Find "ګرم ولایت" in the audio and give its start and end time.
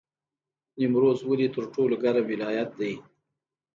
2.03-2.69